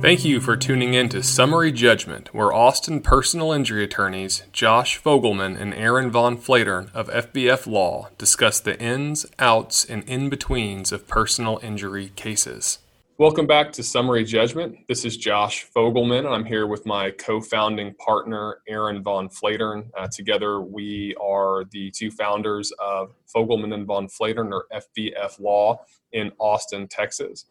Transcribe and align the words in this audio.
Thank 0.00 0.24
you 0.24 0.40
for 0.40 0.56
tuning 0.56 0.94
in 0.94 1.08
to 1.08 1.24
Summary 1.24 1.72
Judgment, 1.72 2.32
where 2.32 2.52
Austin 2.52 3.00
personal 3.00 3.50
injury 3.50 3.82
attorneys 3.82 4.44
Josh 4.52 5.02
Fogelman 5.02 5.60
and 5.60 5.74
Aaron 5.74 6.12
Von 6.12 6.38
Flatern 6.38 6.94
of 6.94 7.08
FVF 7.08 7.66
Law 7.66 8.10
discuss 8.16 8.60
the 8.60 8.80
ins, 8.80 9.26
outs, 9.40 9.84
and 9.84 10.04
in 10.04 10.28
betweens 10.30 10.92
of 10.92 11.08
personal 11.08 11.58
injury 11.64 12.12
cases. 12.14 12.78
Welcome 13.18 13.48
back 13.48 13.72
to 13.72 13.82
Summary 13.82 14.22
Judgment. 14.22 14.86
This 14.86 15.04
is 15.04 15.16
Josh 15.16 15.66
Fogelman, 15.74 16.18
and 16.18 16.28
I'm 16.28 16.44
here 16.44 16.68
with 16.68 16.86
my 16.86 17.10
co 17.10 17.40
founding 17.40 17.92
partner, 17.94 18.58
Aaron 18.68 19.02
Von 19.02 19.28
Flatern. 19.28 19.90
Uh, 19.98 20.06
together, 20.06 20.60
we 20.60 21.16
are 21.20 21.64
the 21.72 21.90
two 21.90 22.12
founders 22.12 22.72
of 22.78 23.10
Fogelman 23.34 23.74
and 23.74 23.84
Von 23.84 24.06
Flatern, 24.06 24.52
or 24.52 24.66
FVF 24.72 25.40
Law, 25.40 25.80
in 26.12 26.30
Austin, 26.38 26.86
Texas. 26.86 27.46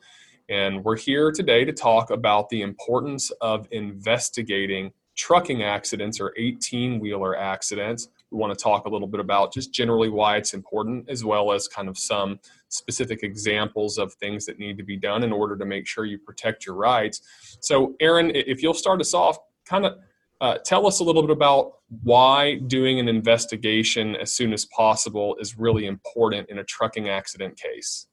And 0.49 0.85
we're 0.85 0.97
here 0.97 1.29
today 1.29 1.65
to 1.65 1.73
talk 1.73 2.09
about 2.09 2.47
the 2.47 2.61
importance 2.61 3.31
of 3.41 3.67
investigating 3.71 4.93
trucking 5.17 5.61
accidents 5.61 6.21
or 6.21 6.33
18 6.37 7.01
wheeler 7.01 7.35
accidents. 7.35 8.07
We 8.31 8.37
want 8.37 8.57
to 8.57 8.63
talk 8.63 8.85
a 8.85 8.89
little 8.89 9.09
bit 9.09 9.19
about 9.19 9.51
just 9.51 9.73
generally 9.73 10.09
why 10.09 10.37
it's 10.37 10.53
important, 10.53 11.09
as 11.09 11.25
well 11.25 11.51
as 11.51 11.67
kind 11.67 11.89
of 11.89 11.97
some 11.97 12.39
specific 12.69 13.23
examples 13.23 13.97
of 13.97 14.13
things 14.13 14.45
that 14.45 14.57
need 14.57 14.77
to 14.77 14.83
be 14.83 14.95
done 14.95 15.23
in 15.23 15.33
order 15.33 15.57
to 15.57 15.65
make 15.65 15.85
sure 15.85 16.05
you 16.05 16.17
protect 16.17 16.65
your 16.65 16.75
rights. 16.75 17.21
So, 17.59 17.95
Aaron, 17.99 18.31
if 18.33 18.63
you'll 18.63 18.73
start 18.73 19.01
us 19.01 19.13
off, 19.13 19.37
kind 19.65 19.85
of 19.85 19.97
uh, 20.39 20.59
tell 20.63 20.87
us 20.87 21.01
a 21.01 21.03
little 21.03 21.23
bit 21.23 21.31
about 21.31 21.73
why 22.03 22.55
doing 22.67 22.99
an 22.99 23.09
investigation 23.09 24.15
as 24.15 24.31
soon 24.31 24.53
as 24.53 24.65
possible 24.65 25.35
is 25.41 25.57
really 25.57 25.87
important 25.87 26.49
in 26.49 26.59
a 26.59 26.63
trucking 26.63 27.09
accident 27.09 27.57
case 27.57 28.06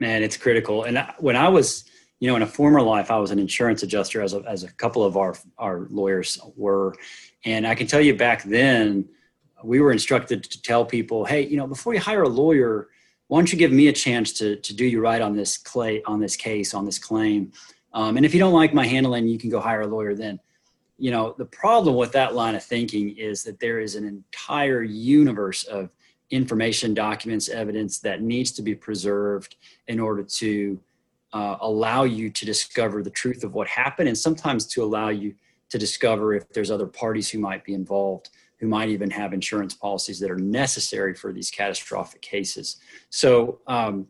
man, 0.00 0.22
it's 0.22 0.36
critical. 0.36 0.84
And 0.84 1.06
when 1.18 1.36
I 1.36 1.48
was, 1.48 1.84
you 2.20 2.28
know, 2.28 2.36
in 2.36 2.42
a 2.42 2.46
former 2.46 2.80
life, 2.80 3.10
I 3.10 3.18
was 3.18 3.30
an 3.30 3.38
insurance 3.38 3.82
adjuster, 3.82 4.22
as 4.22 4.34
a, 4.34 4.42
as 4.48 4.62
a 4.62 4.72
couple 4.72 5.04
of 5.04 5.16
our 5.16 5.34
our 5.58 5.86
lawyers 5.90 6.38
were, 6.56 6.94
and 7.44 7.66
I 7.66 7.74
can 7.74 7.86
tell 7.86 8.00
you 8.00 8.16
back 8.16 8.42
then, 8.44 9.08
we 9.62 9.80
were 9.80 9.92
instructed 9.92 10.44
to 10.44 10.62
tell 10.62 10.84
people, 10.84 11.24
hey, 11.24 11.46
you 11.46 11.56
know, 11.56 11.66
before 11.66 11.94
you 11.94 12.00
hire 12.00 12.22
a 12.22 12.28
lawyer, 12.28 12.88
why 13.28 13.38
don't 13.38 13.52
you 13.52 13.58
give 13.58 13.72
me 13.72 13.88
a 13.88 13.92
chance 13.92 14.32
to 14.34 14.56
to 14.56 14.74
do 14.74 14.84
you 14.84 15.00
right 15.00 15.22
on 15.22 15.34
this 15.34 15.58
clay 15.58 16.02
on 16.06 16.20
this 16.20 16.36
case 16.36 16.74
on 16.74 16.84
this 16.84 16.98
claim, 16.98 17.52
um, 17.92 18.16
and 18.16 18.26
if 18.26 18.34
you 18.34 18.40
don't 18.40 18.52
like 18.52 18.74
my 18.74 18.86
handling, 18.86 19.26
you 19.28 19.38
can 19.38 19.50
go 19.50 19.60
hire 19.60 19.82
a 19.82 19.86
lawyer 19.86 20.14
then. 20.14 20.40
You 20.96 21.10
know, 21.10 21.34
the 21.36 21.46
problem 21.46 21.96
with 21.96 22.12
that 22.12 22.34
line 22.34 22.54
of 22.54 22.62
thinking 22.62 23.16
is 23.16 23.42
that 23.44 23.58
there 23.58 23.80
is 23.80 23.96
an 23.96 24.04
entire 24.06 24.82
universe 24.82 25.64
of 25.64 25.90
information, 26.30 26.94
documents, 26.94 27.48
evidence 27.48 27.98
that 28.00 28.22
needs 28.22 28.50
to 28.52 28.62
be 28.62 28.74
preserved 28.74 29.56
in 29.88 30.00
order 30.00 30.22
to 30.22 30.80
uh, 31.32 31.56
allow 31.60 32.04
you 32.04 32.30
to 32.30 32.46
discover 32.46 33.02
the 33.02 33.10
truth 33.10 33.44
of 33.44 33.54
what 33.54 33.66
happened 33.66 34.08
and 34.08 34.16
sometimes 34.16 34.66
to 34.66 34.82
allow 34.82 35.08
you 35.08 35.34
to 35.68 35.78
discover 35.78 36.34
if 36.34 36.48
there's 36.50 36.70
other 36.70 36.86
parties 36.86 37.28
who 37.28 37.38
might 37.38 37.64
be 37.64 37.74
involved 37.74 38.30
who 38.60 38.68
might 38.68 38.88
even 38.88 39.10
have 39.10 39.32
insurance 39.32 39.74
policies 39.74 40.18
that 40.20 40.30
are 40.30 40.38
necessary 40.38 41.12
for 41.12 41.32
these 41.32 41.50
catastrophic 41.50 42.22
cases. 42.22 42.76
So 43.10 43.60
um, 43.66 44.06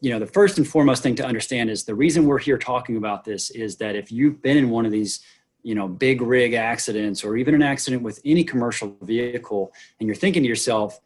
you 0.00 0.10
know 0.10 0.18
the 0.18 0.26
first 0.26 0.58
and 0.58 0.66
foremost 0.66 1.02
thing 1.02 1.14
to 1.16 1.26
understand 1.26 1.70
is 1.70 1.84
the 1.84 1.94
reason 1.94 2.26
we're 2.26 2.38
here 2.38 2.58
talking 2.58 2.96
about 2.96 3.24
this 3.24 3.50
is 3.50 3.76
that 3.76 3.94
if 3.94 4.10
you've 4.10 4.40
been 4.42 4.56
in 4.56 4.70
one 4.70 4.86
of 4.86 4.92
these 4.92 5.20
you 5.62 5.74
know 5.74 5.88
big 5.88 6.22
rig 6.22 6.54
accidents 6.54 7.24
or 7.24 7.36
even 7.36 7.54
an 7.54 7.62
accident 7.62 8.02
with 8.02 8.20
any 8.24 8.44
commercial 8.44 8.96
vehicle 9.02 9.72
and 9.98 10.06
you're 10.06 10.16
thinking 10.16 10.42
to 10.42 10.48
yourself 10.48 11.00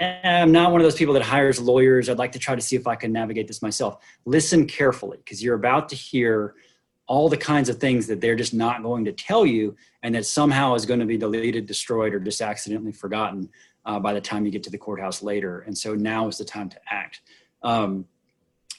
I'm 0.00 0.52
not 0.52 0.72
one 0.72 0.80
of 0.80 0.84
those 0.84 0.96
people 0.96 1.14
that 1.14 1.22
hires 1.22 1.58
lawyers. 1.58 2.08
I'd 2.08 2.18
like 2.18 2.32
to 2.32 2.38
try 2.38 2.54
to 2.54 2.60
see 2.60 2.76
if 2.76 2.86
I 2.86 2.96
can 2.96 3.12
navigate 3.12 3.48
this 3.48 3.62
myself. 3.62 4.04
Listen 4.26 4.66
carefully 4.66 5.18
because 5.18 5.42
you're 5.42 5.54
about 5.54 5.88
to 5.90 5.96
hear 5.96 6.54
all 7.06 7.28
the 7.28 7.36
kinds 7.36 7.68
of 7.68 7.78
things 7.78 8.06
that 8.08 8.20
they're 8.20 8.36
just 8.36 8.52
not 8.52 8.82
going 8.82 9.04
to 9.04 9.12
tell 9.12 9.46
you 9.46 9.76
and 10.02 10.14
that 10.14 10.26
somehow 10.26 10.74
is 10.74 10.84
going 10.84 11.00
to 11.00 11.06
be 11.06 11.16
deleted, 11.16 11.66
destroyed, 11.66 12.12
or 12.12 12.20
just 12.20 12.40
accidentally 12.42 12.92
forgotten 12.92 13.48
uh, 13.86 13.98
by 13.98 14.12
the 14.12 14.20
time 14.20 14.44
you 14.44 14.50
get 14.50 14.62
to 14.64 14.70
the 14.70 14.78
courthouse 14.78 15.22
later. 15.22 15.60
And 15.60 15.76
so 15.76 15.94
now 15.94 16.28
is 16.28 16.38
the 16.38 16.44
time 16.44 16.68
to 16.68 16.80
act. 16.90 17.22
Um, 17.62 18.06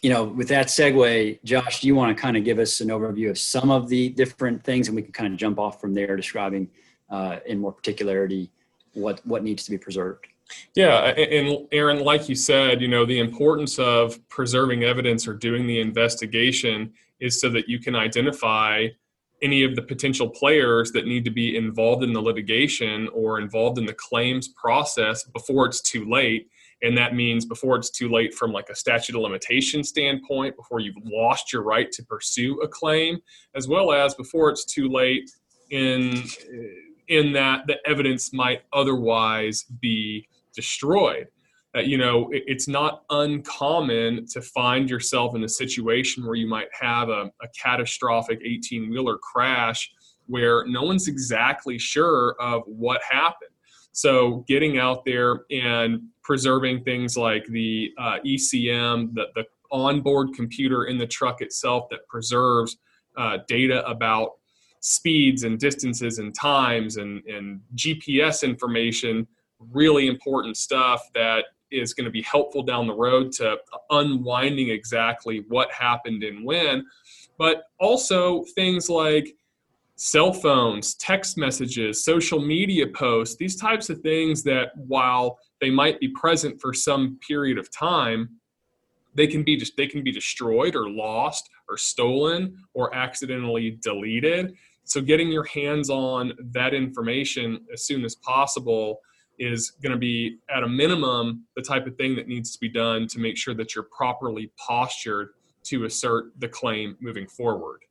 you 0.04 0.12
know, 0.12 0.26
with 0.26 0.50
that 0.50 0.68
segue, 0.68 1.44
Josh, 1.44 1.82
do 1.82 1.88
you 1.88 1.96
want 1.96 2.16
to 2.16 2.22
kind 2.22 2.38
of 2.38 2.44
give 2.44 2.60
us 2.60 2.82
an 2.82 2.90
overview 2.90 3.30
of 3.30 3.40
some 3.40 3.72
of 3.72 3.88
the 3.88 4.10
different 4.10 4.64
things 4.64 4.88
and 4.88 4.96
we 4.96 5.02
can 5.02 5.14
kind 5.14 5.34
of 5.34 5.40
jump 5.40 5.58
off 5.58 5.82
from 5.82 5.94
there 5.94 6.16
describing 6.16 6.70
uh, 7.10 7.38
in 7.48 7.60
more 7.60 7.72
particularity 7.72 8.52
what, 8.94 9.26
what 9.26 9.44
needs 9.44 9.64
to 9.66 9.72
be 9.72 9.78
preserved? 9.78 10.28
Yeah, 10.76 11.06
and 11.08 11.68
Aaron, 11.72 12.04
like 12.04 12.30
you 12.30 12.36
said, 12.36 12.82
you 12.82 12.88
know, 12.88 13.06
the 13.06 13.20
importance 13.20 13.80
of 13.80 14.20
preserving 14.30 14.84
evidence 14.84 15.28
or 15.28 15.34
doing 15.34 15.68
the 15.68 15.80
investigation 15.80 16.94
is 17.20 17.42
so 17.42 17.50
that 17.50 17.68
you 17.68 17.80
can 17.80 17.96
identify 17.96 18.88
any 19.42 19.64
of 19.64 19.76
the 19.76 19.82
potential 19.82 20.30
players 20.30 20.92
that 20.92 21.06
need 21.06 21.24
to 21.26 21.32
be 21.32 21.58
involved 21.58 22.04
in 22.04 22.14
the 22.14 22.22
litigation 22.22 23.08
or 23.10 23.40
involved 23.40 23.78
in 23.78 23.86
the 23.86 23.94
claims 23.94 24.48
process 24.50 25.24
before 25.24 25.66
it's 25.66 25.82
too 25.82 26.10
late. 26.10 26.48
And 26.84 26.98
that 26.98 27.16
means 27.16 27.46
before 27.46 27.76
it's 27.76 27.90
too 27.90 28.10
late 28.10 28.34
from 28.34 28.52
like 28.52 28.70
a 28.70 28.76
statute 28.76 29.16
of 29.16 29.22
limitation 29.22 29.84
standpoint, 29.84 30.56
before 30.56 30.80
you've 30.80 30.98
lost 31.04 31.52
your 31.52 31.64
right 31.64 31.92
to 31.92 32.04
pursue 32.04 32.60
a 32.62 32.68
claim, 32.68 33.18
as 33.56 33.68
well 33.68 33.92
as 33.92 34.14
before 34.14 34.50
it's 34.50 34.66
too 34.66 34.90
late 34.90 35.30
in 35.72 36.24
in 37.08 37.32
that 37.34 37.66
the 37.68 37.78
evidence 37.88 38.34
might 38.34 38.62
otherwise 38.74 39.64
be 39.80 40.28
destroyed. 40.58 41.28
Uh, 41.76 41.82
you 41.82 41.98
know, 41.98 42.28
it, 42.32 42.44
it's 42.48 42.68
not 42.68 43.04
uncommon 43.12 44.26
to 44.26 44.42
find 44.42 44.90
yourself 44.90 45.36
in 45.36 45.44
a 45.44 45.50
situation 45.50 46.26
where 46.26 46.36
you 46.36 46.48
might 46.48 46.70
have 46.78 47.10
a, 47.10 47.32
a 47.42 47.48
catastrophic 47.56 48.40
18 48.44 48.90
wheeler 48.90 49.18
crash 49.20 49.92
where 50.26 50.66
no 50.66 50.82
one's 50.82 51.08
exactly 51.08 51.78
sure 51.78 52.36
of 52.40 52.64
what 52.66 53.00
happened. 53.10 53.52
So, 53.92 54.44
getting 54.48 54.78
out 54.80 55.06
there 55.06 55.42
and 55.52 56.02
preserving 56.24 56.84
things 56.84 57.16
like 57.16 57.46
the 57.48 57.92
uh, 57.98 58.18
ECM, 58.26 59.14
the, 59.14 59.28
the 59.36 59.46
onboard 59.72 60.34
computer 60.34 60.86
in 60.86 60.98
the 60.98 61.08
truck 61.08 61.42
itself 61.42 61.90
that 61.92 62.08
preserves 62.08 62.78
uh, 63.18 63.40
data 63.48 63.88
about 63.88 64.32
speeds 64.82 65.44
and 65.44 65.60
distances 65.60 66.20
and 66.20 66.34
times 66.36 66.98
and, 66.98 67.24
and 67.26 67.62
GPS 67.76 68.44
information 68.44 69.28
really 69.72 70.08
important 70.08 70.58
stuff 70.58 71.02
that 71.14 71.46
is 71.72 71.94
going 71.94 72.06
to 72.06 72.12
be 72.12 72.22
helpful 72.22 72.64
down 72.64 72.88
the 72.88 72.94
road 72.94 73.32
to 73.34 73.58
unwinding 73.90 74.70
exactly 74.70 75.44
what 75.50 75.72
happened 75.72 76.24
and 76.24 76.46
when. 76.46 76.86
But 77.38 77.64
also 77.80 78.44
things 78.56 78.90
like 78.90 79.36
cell 79.96 80.32
phones, 80.32 80.94
text 80.96 81.38
messages, 81.38 82.04
social 82.04 82.40
media 82.40 82.88
posts, 82.88 83.36
these 83.36 83.56
types 83.56 83.90
of 83.90 84.00
things 84.02 84.44
that 84.44 84.70
while 84.76 85.40
they 85.60 85.70
might 85.70 86.00
be 86.00 86.10
present 86.10 86.62
for 86.62 86.74
some 86.74 87.20
period 87.28 87.58
of 87.58 87.70
time, 87.72 88.30
they 89.16 89.28
can 89.28 89.44
be 89.44 89.58
just 89.58 89.76
they 89.76 89.88
can 89.88 90.04
be 90.04 90.12
destroyed 90.12 90.76
or 90.76 90.90
lost 90.90 91.50
or 91.68 91.78
stolen 91.78 92.64
or 92.74 92.94
accidentally 92.96 93.80
deleted. 93.82 94.56
So 94.84 95.02
getting 95.02 95.30
your 95.30 95.44
hands 95.46 95.90
on 95.90 96.34
that 96.54 96.74
information 96.74 97.66
as 97.74 97.84
soon 97.84 98.06
as 98.06 98.16
possible 98.16 99.00
is 99.40 99.72
going 99.84 99.92
to 99.92 99.98
be 99.98 100.40
at 100.50 100.64
a 100.64 100.68
minimum 100.68 101.46
the 101.56 101.62
type 101.62 101.86
of 101.86 101.96
thing 101.96 102.16
that 102.16 102.28
needs 102.28 102.52
to 102.52 102.60
be 102.60 102.70
done 102.70 103.08
to 103.08 103.20
make 103.20 103.38
sure 103.38 103.54
that 103.54 103.76
you're 103.76 103.88
properly 103.96 104.52
postured 104.58 105.30
to 105.64 105.86
assert 105.86 106.32
the 106.40 106.48
claim 106.48 106.98
moving 107.00 107.28
forward. 107.28 107.82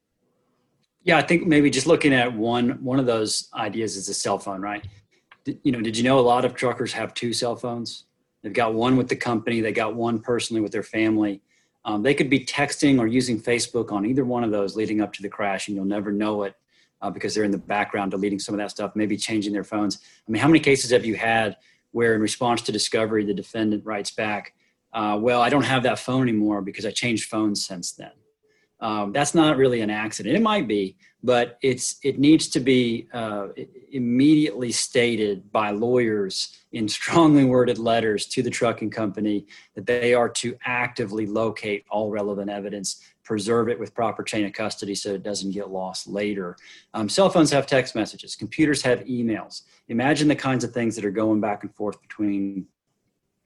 Yeah 1.05 1.19
i 1.19 1.23
think 1.23 1.47
maybe 1.47 1.71
just 1.71 1.87
looking 1.87 2.13
at 2.13 2.33
one 2.33 2.83
one 2.83 2.99
of 2.99 3.07
those 3.07 3.49
ideas 3.55 3.97
is 3.97 4.09
a 4.09 4.15
cell 4.15 4.39
phone 4.39 4.61
right? 4.61 4.85
You 5.63 5.73
know 5.73 5.81
did 5.81 5.97
you 5.97 6.03
know 6.03 6.19
a 6.19 6.21
lot 6.21 6.45
of 6.45 6.55
truckers 6.55 6.93
have 6.93 7.15
two 7.15 7.33
cell 7.33 7.57
phones? 7.57 8.05
They've 8.43 8.53
got 8.53 8.75
one 8.75 8.97
with 8.97 9.09
the 9.09 9.17
company 9.17 9.61
they 9.61 9.73
got 9.73 9.95
one 9.95 10.19
personally 10.21 10.61
with 10.61 10.73
their 10.73 10.83
family. 10.83 11.43
Um, 11.85 12.03
they 12.03 12.15
could 12.15 12.29
be 12.29 12.45
texting 12.45 12.99
or 12.99 13.07
using 13.07 13.41
facebook 13.41 13.93
on 13.93 14.05
either 14.05 14.25
one 14.25 14.43
of 14.43 14.51
those 14.51 14.75
leading 14.75 15.01
up 15.01 15.13
to 15.13 15.23
the 15.23 15.29
crash 15.29 15.69
and 15.69 15.77
you'll 15.77 15.85
never 15.85 16.11
know 16.11 16.43
it 16.43 16.57
uh, 17.01 17.11
because 17.11 17.35
they're 17.35 17.45
in 17.45 17.51
the 17.51 17.59
background 17.59 18.11
deleting 18.11 18.39
some 18.39 18.55
of 18.55 18.59
that 18.59 18.71
stuff, 18.71 18.93
maybe 18.95 19.17
changing 19.17 19.53
their 19.53 19.65
phones. 19.65 19.99
I 20.27 20.31
mean, 20.31 20.41
how 20.41 20.49
many 20.49 20.61
cases 20.61 20.91
have 20.91 21.05
you 21.05 21.15
had 21.15 21.57
where, 21.93 22.15
in 22.15 22.21
response 22.21 22.63
to 22.63 22.73
discovery, 22.73 23.25
the 23.25 23.35
defendant 23.35 23.85
writes 23.85 24.11
back, 24.11 24.55
uh, 24.93 25.19
"Well, 25.21 25.41
I 25.41 25.49
don't 25.49 25.65
have 25.65 25.83
that 25.85 25.99
phone 25.99 26.29
anymore 26.29 26.63
because 26.63 26.87
I 26.87 26.91
changed 26.91 27.29
phones 27.29 27.65
since 27.65 27.93
then." 27.93 28.13
Um, 28.81 29.13
that's 29.13 29.35
not 29.35 29.57
really 29.57 29.81
an 29.81 29.89
accident. 29.89 30.37
It 30.37 30.43
might 30.43 30.69
be, 30.69 30.97
but 31.23 31.59
it's 31.63 31.97
it 32.05 32.19
needs 32.19 32.49
to 32.49 32.61
be 32.61 33.09
uh, 33.13 33.49
immediately 33.91 34.71
stated 34.71 35.51
by 35.51 35.71
lawyers 35.71 36.59
in 36.73 36.87
strongly 36.99 37.45
worded 37.45 37.79
letters 37.79 38.27
to 38.27 38.43
the 38.43 38.51
trucking 38.51 38.91
company 38.91 39.47
that 39.75 39.87
they 39.87 40.13
are 40.13 40.29
to 40.29 40.57
actively 40.65 41.27
locate 41.27 41.85
all 41.91 42.11
relevant 42.11 42.51
evidence 42.51 43.01
preserve 43.27 43.69
it 43.69 43.79
with 43.79 43.93
proper 43.93 44.23
chain 44.23 44.47
of 44.47 44.53
custody 44.53 44.95
so 44.95 45.13
it 45.13 45.25
doesn't 45.25 45.51
get 45.51 45.69
lost 45.69 46.07
later. 46.07 46.57
Um, 46.95 47.09
cell 47.09 47.29
phones 47.29 47.51
have 47.51 47.67
text 47.67 47.95
messages, 47.95 48.37
computers 48.37 48.81
have 48.83 49.01
emails. 49.01 49.63
Imagine 49.89 50.29
the 50.29 50.37
kinds 50.37 50.65
of 50.65 50.73
things 50.73 50.95
that 50.97 51.05
are 51.05 51.11
going 51.11 51.41
back 51.41 51.65
and 51.65 51.75
forth 51.75 52.01
between 52.01 52.67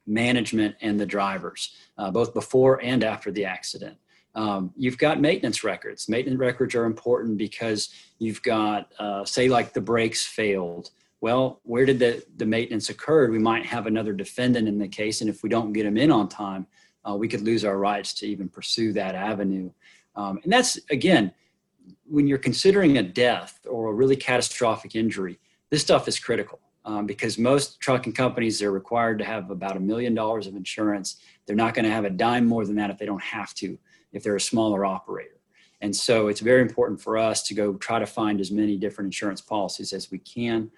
management 0.05 0.75
and 0.81 0.99
the 0.99 1.05
drivers, 1.05 1.75
uh, 1.97 2.11
both 2.11 2.33
before 2.33 2.81
and 2.83 3.03
after 3.03 3.31
the 3.31 3.43
accident. 3.43 3.97
Um, 4.35 4.71
you've 4.77 4.97
got 4.97 5.19
maintenance 5.19 5.63
records. 5.63 6.07
Maintenance 6.07 6.39
records 6.39 6.75
are 6.75 6.85
important 6.85 7.37
because 7.37 7.89
you've 8.19 8.41
got, 8.43 8.91
uh, 8.99 9.25
say, 9.25 9.49
like 9.49 9.73
the 9.73 9.81
brakes 9.81 10.25
failed. 10.25 10.91
Well, 11.19 11.59
where 11.63 11.85
did 11.85 11.99
the, 11.99 12.23
the 12.37 12.45
maintenance 12.45 12.89
occur? 12.89 13.29
We 13.29 13.39
might 13.39 13.65
have 13.65 13.87
another 13.87 14.13
defendant 14.13 14.67
in 14.67 14.79
the 14.79 14.87
case, 14.87 15.21
and 15.21 15.29
if 15.29 15.43
we 15.43 15.49
don't 15.49 15.73
get 15.73 15.83
them 15.83 15.97
in 15.97 16.11
on 16.11 16.29
time, 16.29 16.65
uh, 17.07 17.15
we 17.15 17.27
could 17.27 17.41
lose 17.41 17.65
our 17.65 17.77
rights 17.77 18.13
to 18.15 18.27
even 18.27 18.49
pursue 18.49 18.93
that 18.93 19.15
avenue. 19.15 19.71
Um, 20.15 20.39
and 20.43 20.51
that's, 20.51 20.79
again, 20.89 21.31
when 22.05 22.27
you're 22.27 22.37
considering 22.37 22.97
a 22.97 23.03
death 23.03 23.59
or 23.69 23.89
a 23.89 23.93
really 23.93 24.15
catastrophic 24.15 24.95
injury, 24.95 25.39
this 25.69 25.81
stuff 25.81 26.07
is 26.07 26.19
critical 26.19 26.59
um, 26.85 27.05
because 27.05 27.37
most 27.37 27.79
trucking 27.79 28.13
companies 28.13 28.61
are 28.61 28.71
required 28.71 29.17
to 29.19 29.25
have 29.25 29.49
about 29.49 29.77
a 29.77 29.79
million 29.79 30.13
dollars 30.13 30.47
of 30.47 30.55
insurance. 30.55 31.17
They're 31.45 31.55
not 31.55 31.73
going 31.73 31.85
to 31.85 31.91
have 31.91 32.05
a 32.05 32.09
dime 32.09 32.45
more 32.45 32.65
than 32.65 32.75
that 32.75 32.89
if 32.89 32.97
they 32.97 33.05
don't 33.05 33.23
have 33.23 33.53
to, 33.55 33.77
if 34.11 34.23
they're 34.23 34.35
a 34.35 34.41
smaller 34.41 34.85
operator. 34.85 35.39
And 35.81 35.95
so 35.95 36.27
it's 36.27 36.41
very 36.41 36.61
important 36.61 37.01
for 37.01 37.17
us 37.17 37.41
to 37.43 37.53
go 37.55 37.73
try 37.73 37.97
to 37.97 38.05
find 38.05 38.39
as 38.39 38.51
many 38.51 38.77
different 38.77 39.07
insurance 39.07 39.41
policies 39.41 39.93
as 39.93 40.11
we 40.11 40.19
can. 40.19 40.69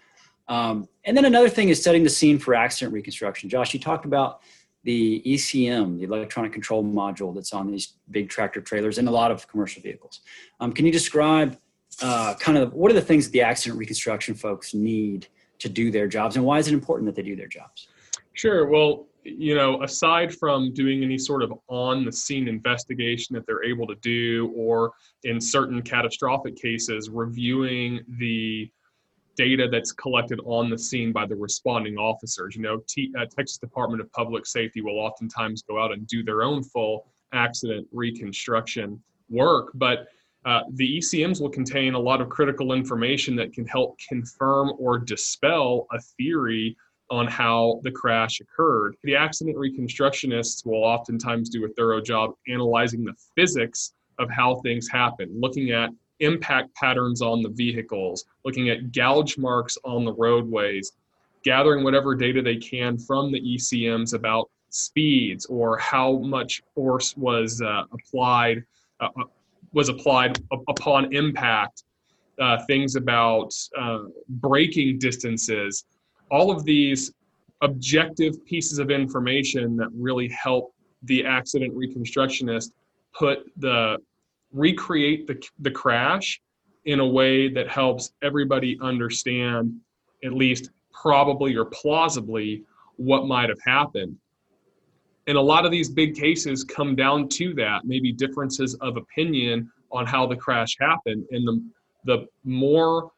Um, 0.47 0.87
and 1.05 1.15
then 1.15 1.25
another 1.25 1.49
thing 1.49 1.69
is 1.69 1.81
setting 1.81 2.03
the 2.03 2.09
scene 2.09 2.39
for 2.39 2.53
accident 2.53 2.93
reconstruction. 2.93 3.49
Josh, 3.49 3.73
you 3.73 3.79
talked 3.79 4.05
about 4.05 4.41
the 4.83 5.21
ECM, 5.25 5.97
the 5.97 6.03
electronic 6.03 6.51
control 6.51 6.83
module 6.83 7.33
that's 7.33 7.53
on 7.53 7.71
these 7.71 7.93
big 8.11 8.29
tractor 8.29 8.61
trailers 8.61 8.97
and 8.97 9.07
a 9.07 9.11
lot 9.11 9.31
of 9.31 9.47
commercial 9.47 9.81
vehicles. 9.81 10.21
Um, 10.59 10.73
can 10.73 10.85
you 10.85 10.91
describe 10.91 11.57
uh, 12.01 12.33
kind 12.35 12.57
of 12.57 12.73
what 12.73 12.91
are 12.91 12.95
the 12.95 13.01
things 13.01 13.25
that 13.25 13.31
the 13.31 13.41
accident 13.41 13.79
reconstruction 13.79 14.35
folks 14.35 14.73
need 14.73 15.27
to 15.59 15.69
do 15.69 15.91
their 15.91 16.07
jobs 16.07 16.35
and 16.35 16.43
why 16.43 16.59
is 16.59 16.67
it 16.67 16.73
important 16.73 17.05
that 17.05 17.15
they 17.15 17.21
do 17.21 17.35
their 17.35 17.47
jobs? 17.47 17.87
Sure. 18.33 18.67
Well, 18.67 19.07
you 19.23 19.55
know, 19.55 19.81
aside 19.83 20.35
from 20.35 20.73
doing 20.73 21.03
any 21.03 21.17
sort 21.17 21.43
of 21.43 21.53
on 21.67 22.03
the 22.03 22.11
scene 22.11 22.47
investigation 22.47 23.33
that 23.35 23.45
they're 23.45 23.63
able 23.63 23.87
to 23.87 23.95
do, 23.95 24.51
or 24.55 24.91
in 25.23 25.39
certain 25.39 25.81
catastrophic 25.81 26.55
cases, 26.57 27.09
reviewing 27.09 28.01
the 28.19 28.69
data 29.35 29.67
that's 29.71 29.91
collected 29.91 30.39
on 30.45 30.69
the 30.69 30.77
scene 30.77 31.11
by 31.11 31.25
the 31.25 31.35
responding 31.35 31.97
officers. 31.97 32.55
You 32.55 32.61
know, 32.61 32.81
T, 32.87 33.11
uh, 33.19 33.25
Texas 33.25 33.57
Department 33.57 34.01
of 34.01 34.11
Public 34.11 34.45
Safety 34.45 34.81
will 34.81 34.99
oftentimes 34.99 35.63
go 35.63 35.81
out 35.81 35.91
and 35.91 36.05
do 36.07 36.23
their 36.23 36.43
own 36.43 36.63
full 36.63 37.07
accident 37.33 37.87
reconstruction 37.91 39.01
work, 39.29 39.71
but 39.73 40.07
uh, 40.45 40.61
the 40.73 40.97
ECMs 40.97 41.41
will 41.41 41.49
contain 41.49 41.93
a 41.93 41.99
lot 41.99 42.21
of 42.21 42.29
critical 42.29 42.73
information 42.73 43.35
that 43.35 43.53
can 43.53 43.65
help 43.65 43.97
confirm 44.07 44.73
or 44.77 44.99
dispel 44.99 45.87
a 45.91 45.99
theory 46.17 46.75
on 47.09 47.27
how 47.27 47.79
the 47.83 47.91
crash 47.91 48.41
occurred. 48.41 48.95
The 49.03 49.15
accident 49.15 49.55
reconstructionists 49.55 50.65
will 50.65 50.83
oftentimes 50.83 51.49
do 51.49 51.65
a 51.65 51.69
thorough 51.69 52.01
job 52.01 52.31
analyzing 52.47 53.03
the 53.03 53.13
physics 53.35 53.93
of 54.19 54.29
how 54.29 54.55
things 54.55 54.89
happen, 54.89 55.29
looking 55.39 55.71
at 55.71 55.89
impact 56.23 56.73
patterns 56.75 57.21
on 57.21 57.41
the 57.41 57.49
vehicles, 57.49 58.25
looking 58.45 58.69
at 58.69 58.91
gouge 58.91 59.37
marks 59.37 59.77
on 59.83 60.05
the 60.05 60.13
roadways, 60.13 60.93
gathering 61.43 61.83
whatever 61.83 62.15
data 62.15 62.41
they 62.41 62.57
can 62.57 62.97
from 62.97 63.31
the 63.31 63.41
ECMs 63.41 64.13
about 64.13 64.49
speeds 64.69 65.45
or 65.45 65.77
how 65.77 66.17
much 66.19 66.63
force 66.73 67.15
was 67.15 67.61
uh, 67.61 67.83
applied 67.91 68.63
uh, 68.99 69.09
uh 69.19 69.23
was 69.73 69.89
applied 69.89 70.39
upon 70.67 71.11
impact, 71.13 71.83
uh, 72.39 72.63
things 72.65 72.95
about 72.95 73.51
uh, 73.75 74.03
braking 74.29 74.99
distances, 74.99 75.85
all 76.29 76.51
of 76.51 76.63
these 76.63 77.11
objective 77.61 78.45
pieces 78.45 78.77
of 78.77 78.91
information 78.91 79.75
that 79.75 79.87
really 79.93 80.27
help 80.29 80.73
the 81.03 81.25
accident 81.25 81.73
reconstructionist 81.73 82.71
put 83.13 83.39
the 83.57 83.97
recreate 84.53 85.27
the, 85.27 85.41
the 85.59 85.71
crash 85.71 86.41
in 86.85 86.99
a 86.99 87.07
way 87.07 87.49
that 87.49 87.67
helps 87.67 88.11
everybody 88.21 88.77
understand 88.81 89.75
at 90.23 90.33
least 90.33 90.69
probably 90.91 91.55
or 91.55 91.65
plausibly 91.65 92.63
what 92.97 93.25
might 93.25 93.49
have 93.49 93.59
happened. 93.65 94.15
And 95.27 95.37
a 95.37 95.41
lot 95.41 95.65
of 95.65 95.71
these 95.71 95.89
big 95.89 96.15
cases 96.15 96.63
come 96.63 96.95
down 96.95 97.29
to 97.29 97.53
that 97.55 97.85
maybe 97.85 98.11
differences 98.11 98.75
of 98.75 98.97
opinion 98.97 99.71
on 99.91 100.05
how 100.05 100.27
the 100.27 100.35
crash 100.35 100.75
happened. 100.79 101.25
And 101.31 101.47
the 101.47 101.63
the 102.05 102.27
more 102.43 103.11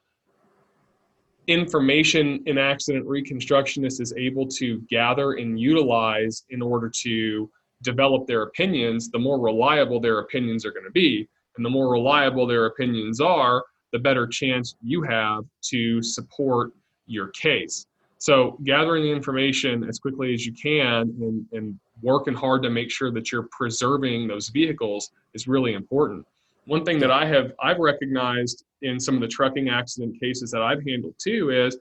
information 1.47 2.43
an 2.47 2.57
accident 2.57 3.05
reconstructionist 3.05 4.01
is 4.01 4.13
able 4.17 4.47
to 4.47 4.81
gather 4.89 5.33
and 5.33 5.59
utilize 5.59 6.43
in 6.49 6.61
order 6.61 6.89
to 6.89 7.49
develop 7.85 8.27
their 8.27 8.41
opinions, 8.41 9.09
the 9.09 9.19
more 9.19 9.39
reliable 9.39 9.99
their 9.99 10.19
opinions 10.19 10.65
are 10.65 10.71
going 10.71 10.85
to 10.85 10.91
be. 10.91 11.27
And 11.55 11.65
the 11.65 11.69
more 11.69 11.89
reliable 11.89 12.45
their 12.45 12.65
opinions 12.65 13.21
are, 13.21 13.63
the 13.93 13.99
better 13.99 14.27
chance 14.27 14.75
you 14.81 15.03
have 15.03 15.45
to 15.69 16.01
support 16.01 16.71
your 17.07 17.27
case. 17.29 17.85
So, 18.17 18.57
gathering 18.65 19.03
the 19.03 19.11
information 19.11 19.83
as 19.83 19.99
quickly 19.99 20.33
as 20.33 20.45
you 20.45 20.53
can 20.53 21.13
and, 21.21 21.45
and 21.53 21.79
working 22.01 22.33
hard 22.33 22.63
to 22.63 22.69
make 22.69 22.89
sure 22.89 23.11
that 23.11 23.31
you're 23.31 23.47
preserving 23.51 24.27
those 24.27 24.49
vehicles 24.49 25.11
is 25.33 25.47
really 25.47 25.73
important. 25.73 26.25
One 26.65 26.83
thing 26.83 26.99
that 26.99 27.11
I 27.11 27.25
have 27.25 27.53
I've 27.61 27.77
recognized 27.77 28.65
in 28.81 28.99
some 28.99 29.15
of 29.15 29.21
the 29.21 29.27
trucking 29.27 29.69
accident 29.69 30.19
cases 30.19 30.49
that 30.51 30.61
I've 30.61 30.83
handled 30.85 31.15
too 31.19 31.51
is 31.51 31.77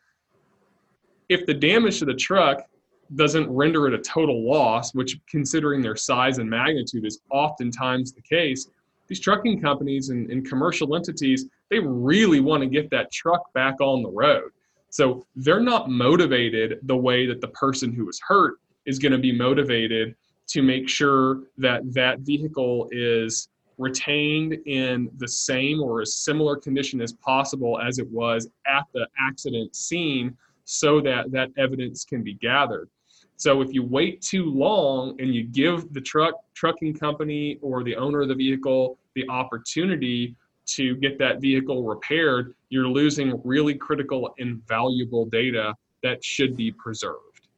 if 1.29 1.47
the 1.47 1.55
damage 1.55 1.99
to 2.01 2.05
the 2.05 2.15
truck 2.15 2.67
doesn't 3.16 3.49
render 3.50 3.87
it 3.87 3.94
a 3.94 3.99
total 3.99 4.49
loss, 4.49 4.94
which 4.94 5.19
considering 5.28 5.82
their 5.82 5.96
size 5.96 6.38
and 6.38 6.49
magnitude 6.49 7.05
is 7.05 7.20
oftentimes 7.31 8.12
the 8.12 8.22
case, 8.22 8.69
these 9.06 9.20
trucking 9.20 9.61
companies 9.61 10.08
and, 10.08 10.31
and 10.31 10.49
commercial 10.49 10.96
entities, 10.96 11.46
they 11.70 11.78
really 11.78 12.40
want 12.40 12.62
to 12.62 12.69
get 12.69 12.90
that 12.90 13.12
truck 13.12 13.52
back 13.52 13.81
on 13.81 14.02
the 14.02 14.11
road. 14.11 14.50
So 14.90 15.26
they're 15.37 15.61
not 15.61 15.90
motivated 15.90 16.78
the 16.84 16.96
way 16.96 17.26
that 17.26 17.40
the 17.40 17.49
person 17.49 17.93
who 17.93 18.06
was 18.06 18.20
hurt 18.26 18.55
is 18.87 18.99
going 18.99 19.12
to 19.12 19.19
be 19.19 19.32
motivated 19.32 20.14
to 20.46 20.62
make 20.62 20.88
sure 20.88 21.43
that 21.58 21.82
that 21.94 22.20
vehicle 22.20 22.88
is 22.93 23.49
retained 23.78 24.52
in 24.67 25.10
the 25.17 25.26
same 25.26 25.82
or 25.82 26.00
as 26.00 26.14
similar 26.14 26.56
condition 26.56 27.00
as 27.00 27.12
possible 27.12 27.81
as 27.81 27.99
it 27.99 28.08
was 28.10 28.49
at 28.67 28.84
the 28.93 29.06
accident 29.19 29.75
scene 29.75 30.37
so 30.64 31.00
that 31.00 31.31
that 31.32 31.50
evidence 31.56 32.05
can 32.05 32.22
be 32.22 32.34
gathered. 32.34 32.88
So 33.36 33.60
if 33.60 33.72
you 33.72 33.82
wait 33.82 34.22
too 34.22 34.44
long 34.44 35.20
and 35.20 35.34
you 35.34 35.44
give 35.44 35.92
the 35.92 36.00
truck 36.00 36.34
trucking 36.54 36.94
company 36.94 37.58
or 37.62 37.82
the 37.82 37.96
owner 37.96 38.22
of 38.22 38.29
the 38.29 38.34
vehicle 38.34 38.98
the 39.14 39.29
opportunity 39.29 40.34
to 40.67 40.96
get 40.96 41.19
that 41.19 41.41
vehicle 41.41 41.82
repaired, 41.82 42.55
you're 42.69 42.88
losing 42.88 43.41
really 43.44 43.74
critical 43.74 44.34
and 44.38 44.67
valuable 44.67 45.26
data 45.26 45.74
that 46.03 46.24
should 46.24 46.56
be 46.56 46.72
preserved. 46.72 47.48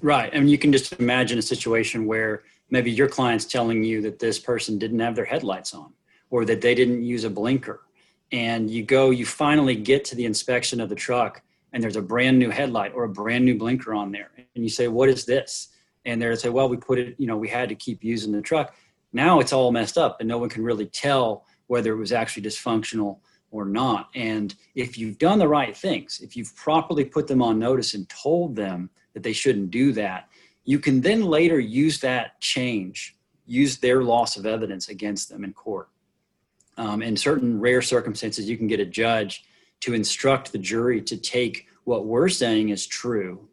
Right. 0.00 0.30
and 0.32 0.50
you 0.50 0.58
can 0.58 0.72
just 0.72 0.94
imagine 0.94 1.38
a 1.38 1.42
situation 1.42 2.06
where 2.06 2.42
maybe 2.70 2.90
your 2.90 3.08
client's 3.08 3.44
telling 3.44 3.84
you 3.84 4.00
that 4.02 4.18
this 4.18 4.38
person 4.38 4.78
didn't 4.78 4.98
have 4.98 5.14
their 5.14 5.24
headlights 5.24 5.74
on 5.74 5.92
or 6.30 6.44
that 6.46 6.60
they 6.60 6.74
didn't 6.74 7.04
use 7.04 7.24
a 7.24 7.30
blinker. 7.30 7.82
And 8.32 8.68
you 8.68 8.82
go, 8.82 9.10
you 9.10 9.26
finally 9.26 9.76
get 9.76 10.04
to 10.06 10.16
the 10.16 10.24
inspection 10.24 10.80
of 10.80 10.88
the 10.88 10.94
truck 10.94 11.42
and 11.72 11.82
there's 11.82 11.96
a 11.96 12.02
brand 12.02 12.38
new 12.38 12.50
headlight 12.50 12.92
or 12.94 13.04
a 13.04 13.08
brand 13.08 13.44
new 13.44 13.56
blinker 13.56 13.94
on 13.94 14.10
there. 14.10 14.30
And 14.54 14.64
you 14.64 14.70
say, 14.70 14.88
What 14.88 15.08
is 15.08 15.24
this? 15.24 15.68
And 16.04 16.20
they 16.20 16.34
say, 16.36 16.48
Well, 16.48 16.68
we 16.68 16.76
put 16.76 16.98
it, 16.98 17.14
you 17.18 17.26
know, 17.26 17.36
we 17.36 17.48
had 17.48 17.68
to 17.68 17.74
keep 17.74 18.02
using 18.02 18.32
the 18.32 18.42
truck. 18.42 18.74
Now 19.12 19.40
it's 19.40 19.52
all 19.52 19.72
messed 19.72 19.98
up 19.98 20.18
and 20.20 20.28
no 20.28 20.38
one 20.38 20.48
can 20.48 20.64
really 20.64 20.86
tell 20.86 21.44
whether 21.66 21.92
it 21.92 21.98
was 21.98 22.12
actually 22.12 22.42
dysfunctional 22.42 23.18
or 23.50 23.66
not. 23.66 24.08
And 24.14 24.54
if 24.74 24.96
you've 24.96 25.18
done 25.18 25.38
the 25.38 25.48
right 25.48 25.76
things, 25.76 26.20
if 26.22 26.36
you've 26.36 26.54
properly 26.56 27.04
put 27.04 27.26
them 27.26 27.42
on 27.42 27.58
notice 27.58 27.94
and 27.94 28.08
told 28.08 28.56
them 28.56 28.90
that 29.12 29.22
they 29.22 29.34
shouldn't 29.34 29.70
do 29.70 29.92
that, 29.92 30.28
you 30.64 30.78
can 30.78 31.00
then 31.00 31.22
later 31.22 31.60
use 31.60 32.00
that 32.00 32.40
change, 32.40 33.16
use 33.46 33.78
their 33.78 34.02
loss 34.02 34.36
of 34.36 34.46
evidence 34.46 34.88
against 34.88 35.28
them 35.28 35.44
in 35.44 35.52
court. 35.52 35.88
Um, 36.78 37.02
in 37.02 37.16
certain 37.16 37.60
rare 37.60 37.82
circumstances, 37.82 38.48
you 38.48 38.56
can 38.56 38.66
get 38.66 38.80
a 38.80 38.86
judge 38.86 39.44
to 39.80 39.92
instruct 39.92 40.52
the 40.52 40.58
jury 40.58 41.02
to 41.02 41.16
take 41.16 41.66
what 41.84 42.06
we're 42.06 42.28
saying 42.28 42.70
is 42.70 42.86
true 42.86 43.48